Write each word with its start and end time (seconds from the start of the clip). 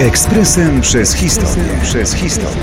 Ekspresem 0.00 0.80
przez 0.80 1.14
historię. 1.14 1.64
Przez 1.82 2.14
historię. 2.14 2.62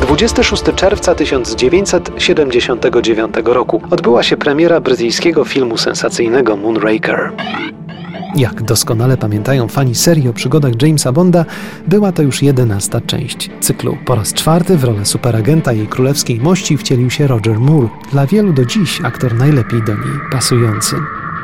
26 0.00 0.62
czerwca 0.76 1.14
1979 1.14 3.34
roku 3.44 3.82
odbyła 3.90 4.22
się 4.22 4.36
premiera 4.36 4.80
brytyjskiego 4.80 5.44
filmu 5.44 5.78
sensacyjnego 5.78 6.56
Moonraker. 6.56 7.32
Jak 8.36 8.62
doskonale 8.62 9.16
pamiętają 9.16 9.68
fani 9.68 9.94
serii 9.94 10.28
o 10.28 10.32
przygodach 10.32 10.82
Jamesa 10.82 11.12
Bonda, 11.12 11.44
była 11.88 12.12
to 12.12 12.22
już 12.22 12.42
jedenasta 12.42 13.00
część 13.00 13.50
cyklu. 13.60 13.96
Po 14.06 14.14
raz 14.14 14.32
czwarty 14.32 14.76
w 14.76 14.84
rolę 14.84 15.04
superagenta 15.04 15.72
jej 15.72 15.86
królewskiej 15.86 16.40
mości 16.40 16.76
wcielił 16.76 17.10
się 17.10 17.26
Roger 17.26 17.60
Moore, 17.60 17.88
dla 18.12 18.26
wielu 18.26 18.52
do 18.52 18.64
dziś 18.64 19.00
aktor 19.04 19.34
najlepiej 19.34 19.82
do 19.82 19.94
niej 19.94 20.20
pasujący. 20.32 20.96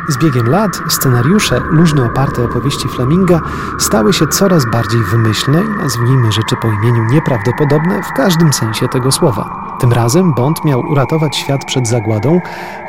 Z 0.09 0.19
biegiem 0.19 0.49
lat 0.49 0.81
scenariusze 0.89 1.61
luźno 1.71 2.05
oparte 2.05 2.45
opowieści 2.45 2.89
Fleminga 2.89 3.41
stały 3.79 4.13
się 4.13 4.27
coraz 4.27 4.71
bardziej 4.71 5.01
wymyślne 5.05 5.63
i 5.63 5.83
nazwijmy 5.83 6.33
rzeczy 6.33 6.57
po 6.63 6.69
imieniu 6.69 7.05
nieprawdopodobne 7.05 8.03
w 8.03 8.13
każdym 8.13 8.53
sensie 8.53 8.89
tego 8.89 9.13
słowa. 9.13 9.70
Tym 9.81 9.93
razem 9.93 10.35
Bond 10.35 10.65
miał 10.65 10.81
uratować 10.81 11.37
świat 11.37 11.65
przed 11.65 11.89
zagładą, 11.89 12.41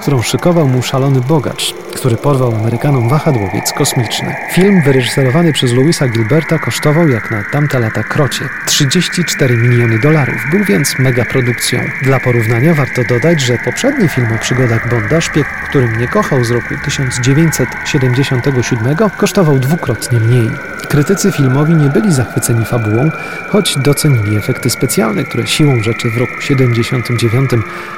którą 0.02 0.22
szykował 0.22 0.68
mu 0.68 0.84
szalony 0.84 1.22
bogacz, 1.22 1.74
który 1.96 2.18
porwał 2.18 2.56
Amerykanom 2.56 3.10
wahadłowiec 3.10 3.74
kosmiczny. 3.74 4.36
Film 4.54 4.82
wyreżyserowany 4.86 5.54
przez 5.54 5.74
Louisa 5.74 6.08
Gilberta 6.08 6.60
kosztował 6.60 7.08
jak 7.08 7.32
na 7.32 7.44
tamte 7.52 7.80
lata 7.80 8.04
krocie 8.04 8.50
34 8.68 9.58
miliony 9.58 10.00
dolarów, 10.00 10.36
był 10.52 10.64
więc 10.64 11.00
megaprodukcją. 11.00 11.80
Dla 12.04 12.20
porównania 12.20 12.74
warto 12.74 13.02
dodać, 13.10 13.42
że 13.42 13.58
poprzedni 13.66 14.10
film 14.10 14.28
o 14.36 14.40
przygodach 14.40 14.90
Bonda, 14.90 15.22
Szpieg, 15.22 15.48
który 15.70 15.88
mnie 15.88 16.08
kochał 16.08 16.44
z 16.44 16.52
roku 16.52 16.76
1000 16.86 17.22
1977 17.22 18.96
kosztował 19.18 19.60
dwukrotnie 19.60 20.20
mniej. 20.20 20.52
Krytycy 20.90 21.32
filmowi 21.32 21.74
nie 21.74 21.90
byli 21.90 22.14
zachwyceni 22.14 22.66
fabułą, 22.66 23.10
choć 23.50 23.76
docenili 23.78 24.38
efekty 24.38 24.70
specjalne, 24.70 25.24
które 25.24 25.48
siłą 25.48 25.84
rzeczy 25.84 26.10
w 26.10 26.18
roku 26.18 26.42
79 26.84 27.50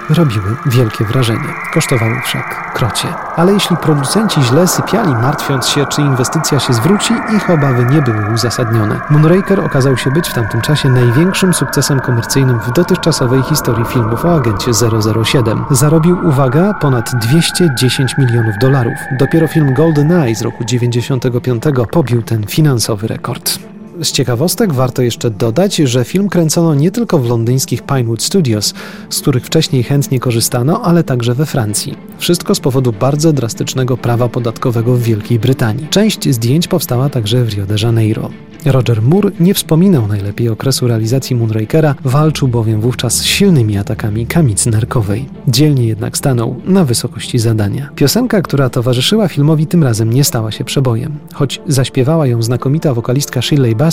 robiły 0.10 0.56
wielkie 0.66 1.06
wrażenie. 1.06 1.54
Kosztowały 1.74 2.22
wszak 2.26 2.74
krocie. 2.74 3.08
Ale 3.36 3.54
jeśli 3.54 3.78
producenci 3.78 4.42
źle 4.42 4.68
sypiali, 4.68 5.14
martwiąc 5.14 5.68
się, 5.68 5.86
czy 5.86 6.02
inwestycja 6.02 6.60
się 6.60 6.74
zwróci, 6.74 7.14
ich 7.38 7.50
obawy 7.50 7.86
nie 7.86 8.02
były 8.02 8.34
uzasadnione. 8.34 9.00
Moonraker 9.10 9.60
okazał 9.60 9.98
się 9.98 10.12
być 10.12 10.30
w 10.30 10.34
tamtym 10.34 10.62
czasie 10.62 10.90
największym 10.90 11.54
sukcesem 11.54 12.00
komercyjnym 12.00 12.60
w 12.60 12.72
dotychczasowej 12.72 13.44
historii 13.44 13.86
filmów 13.86 14.26
o 14.26 14.36
agencie 14.36 14.72
007. 15.24 15.66
Zarobił, 15.72 16.28
uwaga, 16.28 16.74
ponad 16.74 17.12
210 17.16 18.18
milionów 18.18 18.56
dolarów. 18.62 18.98
Dopiero 19.20 19.48
film 19.48 19.74
Golden 19.74 20.12
Eye 20.12 20.36
z 20.36 20.42
roku 20.42 20.66
95 20.66 21.64
pobił 21.92 22.22
ten 22.22 22.48
finansowy 22.48 23.08
rekord. 23.08 23.73
Z 24.02 24.12
ciekawostek 24.12 24.74
warto 24.74 25.02
jeszcze 25.02 25.32
dodać, 25.32 25.76
że 25.76 26.06
film 26.06 26.30
kręcono 26.30 26.76
nie 26.76 26.92
tylko 26.92 27.20
w 27.20 27.30
londyńskich 27.30 27.82
Pinewood 27.82 28.24
Studios, 28.24 28.74
z 29.10 29.22
których 29.22 29.46
wcześniej 29.46 29.84
chętnie 29.84 30.20
korzystano, 30.20 30.82
ale 30.82 31.04
także 31.04 31.34
we 31.34 31.46
Francji. 31.46 31.96
Wszystko 32.18 32.56
z 32.56 32.60
powodu 32.60 32.94
bardzo 32.94 33.34
drastycznego 33.34 33.98
prawa 33.98 34.30
podatkowego 34.30 34.96
w 34.96 35.02
Wielkiej 35.02 35.40
Brytanii. 35.40 35.88
Część 35.90 36.30
zdjęć 36.30 36.68
powstała 36.68 37.10
także 37.10 37.46
w 37.46 37.50
Rio 37.50 37.66
de 37.66 37.76
Janeiro. 37.84 38.30
Roger 38.66 39.02
Moore 39.02 39.32
nie 39.40 39.54
wspominał 39.54 40.08
najlepiej 40.08 40.50
okresu 40.50 40.88
realizacji 40.88 41.36
Moonrakera, 41.36 41.96
walczył 42.04 42.48
bowiem 42.48 42.82
wówczas 42.82 43.14
z 43.16 43.24
silnymi 43.24 43.78
atakami 43.78 44.28
kamicy 44.28 44.70
nerkowej. 44.70 45.26
Dzielnie 45.48 45.88
jednak 45.88 46.18
stanął 46.18 46.56
na 46.66 46.86
wysokości 46.86 47.40
zadania. 47.40 47.90
Piosenka, 47.96 48.42
która 48.42 48.70
towarzyszyła 48.70 49.28
filmowi 49.28 49.68
tym 49.68 49.84
razem 49.84 50.14
nie 50.14 50.24
stała 50.24 50.52
się 50.52 50.64
przebojem. 50.64 51.18
Choć 51.34 51.62
zaśpiewała 51.68 52.28
ją 52.28 52.42
znakomita 52.44 52.94
wokalistka 52.94 53.42
Shirley 53.42 53.76
Bassey, 53.76 53.84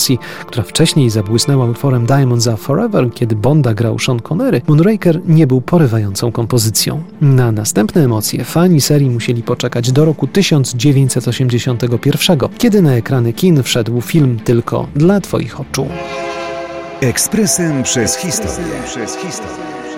która 0.46 0.62
wcześniej 0.62 1.10
zabłysnęła 1.10 1.66
utworem 1.66 2.06
Diamonds 2.06 2.48
Are 2.48 2.56
Forever, 2.56 3.10
kiedy 3.14 3.36
Bonda 3.36 3.74
grał 3.74 3.98
Sean 3.98 4.20
Connery, 4.20 4.62
Moonraker 4.68 5.20
nie 5.26 5.46
był 5.46 5.60
porywającą 5.60 6.32
kompozycją. 6.32 7.02
Na 7.20 7.52
następne 7.52 8.04
emocje 8.04 8.44
fani 8.44 8.80
serii 8.80 9.10
musieli 9.10 9.42
poczekać 9.42 9.92
do 9.92 10.04
roku 10.04 10.26
1981, 10.26 12.38
kiedy 12.58 12.82
na 12.82 12.92
ekrany 12.92 13.32
kin 13.32 13.62
wszedł 13.62 14.00
film 14.00 14.40
tylko 14.44 14.86
dla 14.96 15.20
Twoich 15.20 15.60
oczu. 15.60 15.86
Ekspresem 17.00 17.82
przez 17.82 18.16
historię. 18.16 18.72
Przez 18.86 19.16
historię. 19.16 19.89